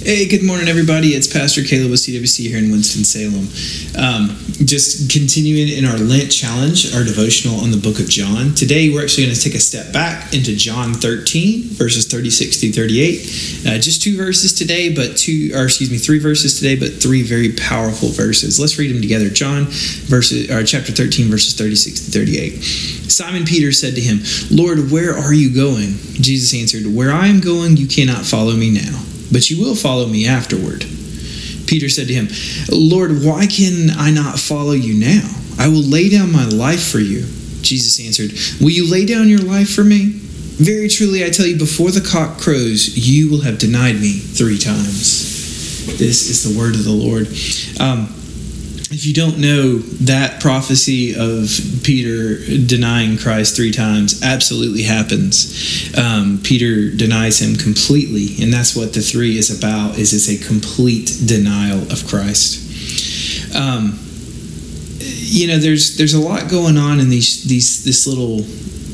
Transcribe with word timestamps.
Hey, 0.00 0.28
good 0.28 0.44
morning, 0.44 0.68
everybody. 0.68 1.08
It's 1.08 1.26
Pastor 1.26 1.64
Caleb 1.64 1.90
with 1.90 1.98
CWC 1.98 2.46
here 2.46 2.58
in 2.58 2.70
Winston-Salem. 2.70 3.50
Um, 3.98 4.38
just 4.64 5.10
continuing 5.10 5.68
in 5.68 5.84
our 5.84 5.98
Lent 5.98 6.30
challenge, 6.30 6.94
our 6.94 7.02
devotional 7.02 7.58
on 7.58 7.72
the 7.72 7.82
book 7.82 7.98
of 7.98 8.08
John. 8.08 8.54
Today, 8.54 8.90
we're 8.90 9.02
actually 9.02 9.24
going 9.24 9.34
to 9.34 9.42
take 9.42 9.56
a 9.56 9.60
step 9.60 9.92
back 9.92 10.32
into 10.32 10.54
John 10.54 10.94
13, 10.94 11.74
verses 11.74 12.06
36 12.06 12.60
through 12.60 12.72
38. 12.78 13.66
Uh, 13.66 13.78
just 13.82 14.00
two 14.00 14.16
verses 14.16 14.52
today, 14.52 14.94
but 14.94 15.16
two, 15.16 15.50
or 15.52 15.64
excuse 15.64 15.90
me, 15.90 15.98
three 15.98 16.20
verses 16.20 16.54
today, 16.54 16.78
but 16.78 17.02
three 17.02 17.24
very 17.24 17.50
powerful 17.54 18.10
verses. 18.10 18.60
Let's 18.60 18.78
read 18.78 18.94
them 18.94 19.02
together. 19.02 19.28
John, 19.28 19.64
verses, 20.06 20.48
or 20.48 20.62
chapter 20.62 20.92
13, 20.92 21.26
verses 21.26 21.58
36 21.58 22.06
to 22.06 22.10
38. 22.12 22.62
Simon 23.10 23.44
Peter 23.44 23.72
said 23.72 23.96
to 23.96 24.00
him, 24.00 24.20
Lord, 24.48 24.92
where 24.92 25.18
are 25.18 25.34
you 25.34 25.52
going? 25.52 25.98
Jesus 26.22 26.54
answered, 26.54 26.86
Where 26.86 27.10
I 27.10 27.26
am 27.26 27.40
going, 27.40 27.76
you 27.76 27.88
cannot 27.88 28.24
follow 28.24 28.54
me 28.54 28.70
now 28.70 29.07
but 29.32 29.50
you 29.50 29.60
will 29.62 29.74
follow 29.74 30.06
me 30.06 30.26
afterward. 30.26 30.84
Peter 31.66 31.88
said 31.88 32.08
to 32.08 32.14
him, 32.14 32.28
Lord, 32.70 33.22
why 33.22 33.46
can 33.46 33.90
I 33.90 34.10
not 34.10 34.38
follow 34.38 34.72
you 34.72 34.94
now? 34.94 35.28
I 35.58 35.68
will 35.68 35.82
lay 35.82 36.08
down 36.08 36.32
my 36.32 36.46
life 36.46 36.88
for 36.88 36.98
you. 36.98 37.26
Jesus 37.60 38.04
answered, 38.04 38.32
Will 38.60 38.70
you 38.70 38.90
lay 38.90 39.04
down 39.04 39.28
your 39.28 39.40
life 39.40 39.74
for 39.74 39.84
me? 39.84 40.12
Very 40.58 40.88
truly, 40.88 41.24
I 41.24 41.30
tell 41.30 41.46
you, 41.46 41.58
before 41.58 41.90
the 41.90 42.00
cock 42.00 42.38
crows, 42.38 42.96
you 42.96 43.30
will 43.30 43.42
have 43.42 43.58
denied 43.58 43.96
me 43.96 44.12
three 44.12 44.58
times. 44.58 45.96
This 45.98 46.28
is 46.28 46.42
the 46.42 46.58
word 46.58 46.74
of 46.74 46.84
the 46.84 46.90
Lord. 46.90 47.28
Um, 47.80 48.14
if 48.90 49.04
you 49.04 49.12
don't 49.12 49.36
know 49.38 49.78
that 49.78 50.40
prophecy 50.40 51.14
of 51.14 51.50
Peter 51.82 52.38
denying 52.66 53.18
Christ 53.18 53.54
three 53.54 53.70
times, 53.70 54.22
absolutely 54.22 54.82
happens. 54.82 55.92
Um, 55.96 56.40
Peter 56.42 56.90
denies 56.90 57.40
him 57.40 57.56
completely, 57.56 58.42
and 58.42 58.52
that's 58.52 58.74
what 58.74 58.94
the 58.94 59.02
three 59.02 59.36
is 59.36 59.56
about. 59.56 59.98
Is 59.98 60.14
it's 60.14 60.28
a 60.28 60.46
complete 60.46 61.20
denial 61.26 61.82
of 61.92 62.06
Christ. 62.06 63.54
Um, 63.54 63.98
you 65.00 65.48
know, 65.48 65.58
there's 65.58 65.98
there's 65.98 66.14
a 66.14 66.20
lot 66.20 66.48
going 66.48 66.78
on 66.78 66.98
in 66.98 67.10
these 67.10 67.44
these 67.44 67.84
this 67.84 68.06
little 68.06 68.40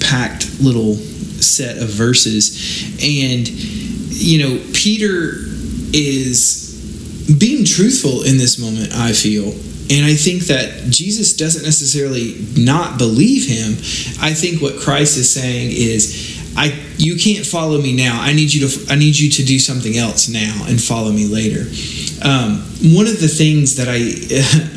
packed 0.00 0.60
little 0.60 0.96
set 0.96 1.78
of 1.78 1.88
verses, 1.88 2.92
and 3.02 3.48
you 3.48 4.38
know, 4.38 4.62
Peter 4.74 5.46
is 5.94 6.67
being 7.36 7.64
truthful 7.64 8.22
in 8.22 8.38
this 8.38 8.58
moment. 8.58 8.94
I 8.94 9.12
feel 9.12 9.52
and 9.90 10.04
I 10.04 10.14
think 10.14 10.44
that 10.44 10.90
Jesus 10.90 11.34
doesn't 11.34 11.64
necessarily 11.64 12.36
not 12.56 12.98
believe 12.98 13.46
him. 13.48 13.72
I 14.20 14.34
think 14.34 14.60
what 14.60 14.78
Christ 14.78 15.16
is 15.16 15.32
saying 15.32 15.70
is, 15.72 16.36
I 16.56 16.78
you 16.98 17.16
can't 17.16 17.46
follow 17.46 17.80
me 17.80 17.96
now. 17.96 18.20
I 18.20 18.32
need 18.32 18.52
you 18.52 18.68
to 18.68 18.92
I 18.92 18.96
need 18.96 19.16
you 19.16 19.30
to 19.30 19.44
do 19.44 19.58
something 19.58 19.96
else 19.96 20.28
now 20.28 20.64
and 20.68 20.82
follow 20.82 21.10
me 21.10 21.26
later. 21.26 21.60
Um, 22.20 22.64
one 22.92 23.06
of 23.06 23.20
the 23.20 23.28
things 23.28 23.76
that 23.76 23.86
I 23.88 23.96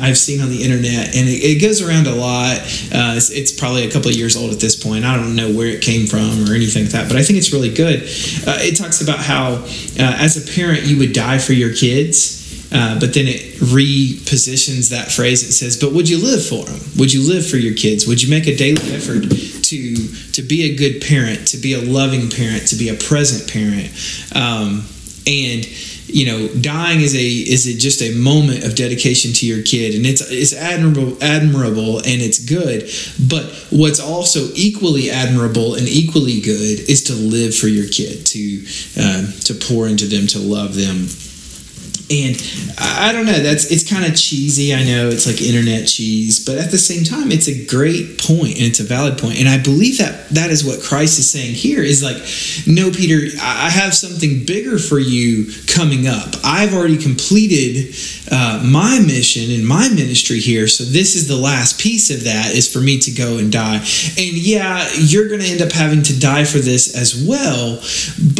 I've 0.00 0.16
seen 0.16 0.40
on 0.40 0.48
the 0.48 0.62
internet 0.62 1.14
and 1.16 1.28
it, 1.28 1.42
it 1.42 1.60
goes 1.60 1.82
around 1.82 2.06
a 2.06 2.14
lot. 2.14 2.58
Uh, 2.94 3.18
it's, 3.18 3.30
it's, 3.30 3.52
probably 3.52 3.84
a 3.84 3.90
couple 3.90 4.08
of 4.10 4.16
years 4.16 4.36
old 4.36 4.52
at 4.52 4.60
this 4.60 4.76
point. 4.76 5.04
I 5.04 5.16
don't 5.16 5.34
know 5.34 5.50
where 5.50 5.66
it 5.66 5.82
came 5.82 6.06
from 6.06 6.48
or 6.48 6.54
anything 6.54 6.84
like 6.84 6.92
that, 6.92 7.08
but 7.08 7.16
I 7.16 7.22
think 7.22 7.38
it's 7.38 7.52
really 7.52 7.74
good. 7.74 8.02
Uh, 8.46 8.62
it 8.62 8.76
talks 8.76 9.02
about 9.02 9.18
how 9.18 9.54
uh, 9.54 10.22
as 10.22 10.36
a 10.38 10.54
parent 10.54 10.84
you 10.84 10.98
would 11.00 11.12
die 11.12 11.38
for 11.38 11.52
your 11.52 11.74
kids 11.74 12.41
uh, 12.72 12.98
but 12.98 13.12
then 13.12 13.26
it 13.28 13.60
repositions 13.60 14.90
that 14.90 15.12
phrase. 15.12 15.42
It 15.42 15.52
says, 15.52 15.76
"But 15.76 15.92
would 15.92 16.08
you 16.08 16.18
live 16.18 16.44
for 16.44 16.64
them? 16.64 16.80
Would 16.96 17.12
you 17.12 17.22
live 17.22 17.46
for 17.46 17.58
your 17.58 17.74
kids? 17.74 18.06
Would 18.06 18.22
you 18.22 18.30
make 18.30 18.46
a 18.46 18.56
daily 18.56 18.92
effort 18.92 19.30
to 19.30 19.96
to 20.32 20.42
be 20.42 20.62
a 20.64 20.74
good 20.74 21.02
parent, 21.02 21.48
to 21.48 21.58
be 21.58 21.74
a 21.74 21.80
loving 21.80 22.30
parent, 22.30 22.68
to 22.68 22.76
be 22.76 22.88
a 22.88 22.94
present 22.94 23.50
parent?" 23.50 23.90
Um, 24.34 24.84
and 25.26 25.66
you 26.06 26.26
know, 26.26 26.48
dying 26.60 27.00
is 27.00 27.14
a 27.14 27.26
is 27.26 27.66
a, 27.66 27.78
just 27.78 28.02
a 28.02 28.14
moment 28.14 28.64
of 28.64 28.74
dedication 28.74 29.32
to 29.34 29.46
your 29.46 29.62
kid, 29.62 29.94
and 29.94 30.06
it's 30.06 30.22
it's 30.30 30.52
admirable, 30.52 31.16
admirable, 31.22 31.98
and 31.98 32.20
it's 32.20 32.38
good. 32.38 32.90
But 33.28 33.44
what's 33.70 34.00
also 34.00 34.48
equally 34.54 35.10
admirable 35.10 35.74
and 35.74 35.88
equally 35.88 36.40
good 36.40 36.88
is 36.88 37.04
to 37.04 37.14
live 37.14 37.54
for 37.54 37.68
your 37.68 37.88
kid, 37.88 38.26
to 38.26 38.64
uh, 38.98 39.30
to 39.44 39.54
pour 39.54 39.88
into 39.88 40.06
them, 40.06 40.26
to 40.28 40.38
love 40.38 40.74
them 40.74 41.06
and 42.10 42.36
I 42.78 43.12
don't 43.12 43.26
know, 43.26 43.38
that's 43.38 43.70
it's 43.70 43.88
kind 43.88 44.04
of 44.04 44.16
cheesy. 44.16 44.74
I 44.74 44.84
know 44.84 45.08
it's 45.08 45.26
like 45.26 45.40
internet 45.40 45.86
cheese, 45.86 46.44
but 46.44 46.58
at 46.58 46.70
the 46.70 46.78
same 46.78 47.04
time, 47.04 47.30
it's 47.30 47.48
a 47.48 47.66
great 47.66 48.18
point 48.18 48.56
and 48.56 48.66
it's 48.66 48.80
a 48.80 48.84
valid 48.84 49.18
point. 49.18 49.38
And 49.38 49.48
I 49.48 49.62
believe 49.62 49.98
that 49.98 50.28
that 50.30 50.50
is 50.50 50.64
what 50.64 50.82
Christ 50.82 51.18
is 51.18 51.30
saying 51.30 51.54
here 51.54 51.82
is 51.82 52.02
like, 52.02 52.16
no, 52.66 52.90
Peter, 52.90 53.36
I 53.40 53.70
have 53.70 53.94
something 53.94 54.44
bigger 54.44 54.78
for 54.78 54.98
you 54.98 55.52
coming 55.66 56.06
up. 56.06 56.34
I've 56.44 56.74
already 56.74 56.98
completed 56.98 57.94
uh, 58.30 58.62
my 58.64 58.98
mission 59.00 59.50
and 59.50 59.66
my 59.66 59.88
ministry 59.88 60.40
here, 60.40 60.68
so 60.68 60.84
this 60.84 61.14
is 61.14 61.28
the 61.28 61.36
last 61.36 61.80
piece 61.80 62.10
of 62.10 62.24
that 62.24 62.54
is 62.54 62.70
for 62.72 62.80
me 62.80 62.98
to 62.98 63.10
go 63.10 63.38
and 63.38 63.52
die. 63.52 63.76
And 63.76 64.36
yeah, 64.36 64.88
you're 64.98 65.28
going 65.28 65.40
to 65.40 65.46
end 65.46 65.62
up 65.62 65.72
having 65.72 66.02
to 66.04 66.18
die 66.18 66.44
for 66.44 66.58
this 66.58 66.96
as 66.96 67.14
well, 67.26 67.76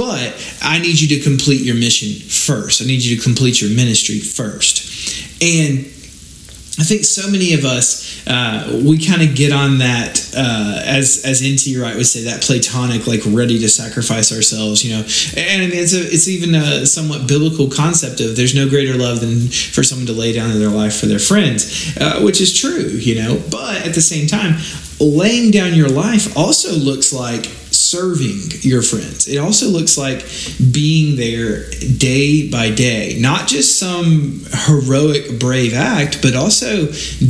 but 0.03 0.59
I 0.61 0.81
need 0.81 1.01
you 1.01 1.17
to 1.17 1.23
complete 1.23 1.61
your 1.63 1.77
mission 1.77 2.09
first. 2.29 2.83
I 2.83 2.87
need 2.87 3.05
you 3.05 3.17
to 3.17 3.23
complete 3.23 3.61
your 3.61 3.71
ministry 3.71 4.19
first. 4.19 4.83
And 5.41 5.87
I 6.81 6.83
think 6.83 7.05
so 7.05 7.31
many 7.31 7.55
of 7.55 7.65
us 7.65 8.27
uh, 8.27 8.83
we 8.85 8.99
kind 8.99 9.23
of 9.23 9.37
get 9.37 9.53
on 9.53 9.79
that 9.79 10.19
uh, 10.37 10.83
as 10.85 11.23
as 11.25 11.41
N.T. 11.41 11.79
Wright 11.79 11.95
would 11.95 12.07
say 12.07 12.25
that 12.25 12.43
platonic 12.43 13.07
like 13.07 13.21
ready 13.27 13.61
to 13.61 13.69
sacrifice 13.69 14.35
ourselves, 14.35 14.85
you 14.85 14.91
know. 14.91 15.03
And 15.37 15.73
it's 15.73 15.95
a 15.95 16.03
it's 16.03 16.27
even 16.27 16.57
a 16.57 16.85
somewhat 16.85 17.29
biblical 17.29 17.69
concept 17.69 18.21
of 18.21 18.35
there's 18.35 18.57
no 18.57 18.69
greater 18.69 18.95
love 18.95 19.21
than 19.21 19.49
for 19.49 19.85
someone 19.85 20.07
to 20.07 20.13
lay 20.13 20.33
down 20.33 20.59
their 20.59 20.71
life 20.71 20.99
for 20.99 21.07
their 21.07 21.21
friends, 21.21 21.97
uh, 22.01 22.21
which 22.23 22.41
is 22.41 22.53
true, 22.53 22.89
you 22.89 23.15
know. 23.23 23.41
But 23.51 23.87
at 23.87 23.95
the 23.95 24.01
same 24.03 24.27
time, 24.27 24.59
laying 24.99 25.53
down 25.53 25.75
your 25.75 25.91
life 25.91 26.37
also 26.37 26.73
looks 26.73 27.13
like 27.13 27.62
serving 27.93 28.41
your 28.63 28.83
friends. 28.83 29.29
It 29.29 29.37
also 29.39 29.69
looks 29.69 29.99
like 29.99 30.25
being 30.73 31.17
there 31.17 31.69
day 31.99 32.49
by 32.49 32.71
day, 32.71 33.19
not 33.21 33.49
just 33.49 33.79
some 33.79 34.41
heroic, 34.67 35.39
brave 35.39 35.75
act, 35.75 36.23
but 36.23 36.35
also 36.35 36.87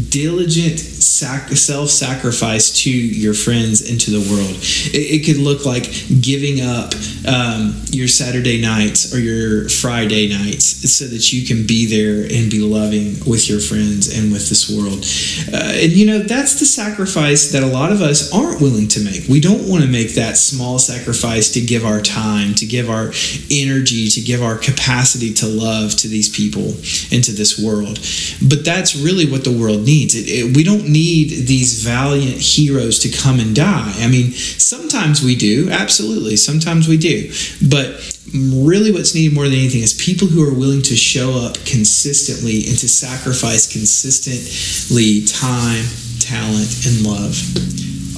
diligent 0.08 0.78
sac- 0.78 1.50
self 1.50 1.90
sacrifice 1.90 2.70
to 2.82 2.90
your 2.90 3.34
friends 3.34 3.88
and 3.90 4.00
to 4.00 4.10
the 4.10 4.22
world. 4.30 4.56
It, 4.94 5.20
it 5.20 5.26
could 5.26 5.38
look 5.38 5.66
like 5.66 5.84
giving 6.20 6.60
up 6.60 6.94
um, 7.26 7.82
your 7.90 8.08
Saturday 8.08 8.60
nights 8.60 9.14
or 9.14 9.18
your 9.18 9.68
Friday 9.68 10.28
nights 10.28 10.92
so 10.92 11.06
that 11.06 11.32
you 11.32 11.46
can 11.46 11.66
be 11.66 11.86
there 11.86 12.22
and 12.22 12.50
be 12.50 12.60
loving 12.60 13.18
with 13.26 13.48
your 13.48 13.60
friends 13.60 14.16
and 14.16 14.32
with 14.32 14.48
this 14.48 14.70
world. 14.70 15.04
Uh, 15.52 15.82
and 15.82 15.92
you 15.92 16.06
know, 16.06 16.18
that's 16.20 16.58
the 16.58 16.66
sacrifice 16.66 17.52
that 17.52 17.62
a 17.62 17.66
lot 17.66 17.92
of 17.92 18.00
us 18.00 18.32
aren't 18.32 18.60
willing 18.60 18.88
to 18.88 19.00
make. 19.04 19.28
We 19.28 19.40
don't 19.40 19.68
want 19.68 19.82
to 19.82 19.90
make 19.90 20.14
that 20.14 20.36
small 20.52 20.78
sacrifice 20.78 21.50
to 21.52 21.60
give 21.60 21.84
our 21.84 22.00
time, 22.00 22.54
to 22.54 22.66
give 22.66 22.90
our 22.90 23.12
energy, 23.50 24.08
to 24.08 24.20
give 24.20 24.42
our 24.42 24.58
capacity 24.58 25.32
to 25.32 25.46
love 25.46 25.96
to 25.96 26.08
these 26.08 26.28
people 26.28 26.68
and 27.12 27.24
to 27.24 27.32
this 27.32 27.58
world. 27.58 27.98
But 28.46 28.64
that's 28.64 28.94
really 28.94 29.30
what 29.30 29.44
the 29.44 29.56
world 29.56 29.84
needs. 29.84 30.14
It, 30.14 30.28
it, 30.28 30.56
we 30.56 30.62
don't 30.62 30.88
need 30.88 31.46
these 31.46 31.82
valiant 31.82 32.38
heroes 32.38 32.98
to 33.00 33.08
come 33.08 33.40
and 33.40 33.56
die. 33.56 33.92
I 33.98 34.08
mean, 34.08 34.32
sometimes 34.32 35.22
we 35.22 35.34
do, 35.36 35.70
absolutely. 35.70 36.36
Sometimes 36.36 36.86
we 36.86 36.98
do. 36.98 37.32
But 37.68 37.96
really 38.32 38.92
what's 38.92 39.14
needed 39.14 39.34
more 39.34 39.44
than 39.44 39.54
anything 39.54 39.82
is 39.82 39.94
people 39.94 40.28
who 40.28 40.42
are 40.46 40.54
willing 40.54 40.82
to 40.82 40.96
show 40.96 41.32
up 41.32 41.54
consistently 41.64 42.68
and 42.68 42.78
to 42.78 42.88
sacrifice 42.88 43.70
consistently 43.70 45.24
time, 45.24 45.84
talent, 46.20 46.70
and 46.86 47.04
love. 47.04 47.34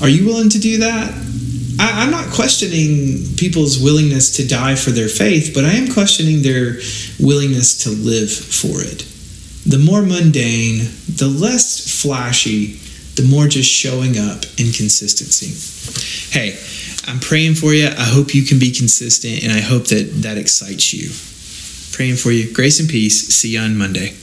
Are 0.03 0.09
you 0.09 0.27
willing 0.27 0.51
to 0.51 0.59
do 0.59 0.79
that? 0.79 1.24
I, 1.79 2.05
am 2.05 2.11
not 2.11 2.33
questioning 2.33 3.37
people's 3.37 3.79
willingness 3.83 4.37
to 4.37 4.47
die 4.47 4.75
for 4.75 4.91
their 4.91 5.09
faith, 5.09 5.53
but 5.55 5.65
I 5.65 5.73
am 5.73 5.93
questioning 5.93 6.43
their 6.43 6.79
willingness 7.21 7.85
to 7.85 7.91
live 7.91 8.31
for 8.31 8.81
it. 8.81 9.07
The 9.67 9.79
more 9.79 10.03
mundane, 10.03 10.91
the 11.09 11.29
less 11.29 12.03
flashy, 12.03 12.79
the 13.17 13.27
more 13.29 13.47
just 13.47 13.71
showing 13.71 14.19
up 14.19 14.45
in 14.59 14.73
consistency. 14.73 15.55
Hey, 16.37 16.59
I'm 17.07 17.21
praying 17.21 17.55
for 17.55 17.73
you. 17.73 17.87
I 17.87 18.05
hope 18.05 18.35
you 18.35 18.43
can 18.43 18.59
be 18.59 18.73
consistent, 18.73 19.43
and 19.43 19.53
I 19.53 19.61
hope 19.61 19.87
that 19.89 20.23
that 20.23 20.39
excites 20.39 20.93
you. 20.93 21.11
Praying 21.97 22.17
for 22.17 22.33
you. 22.33 22.53
Grace 22.53 22.81
and 22.81 22.89
peace. 22.89 23.29
See 23.29 23.55
you 23.55 23.61
on 23.61 23.77
Monday. 23.77 24.15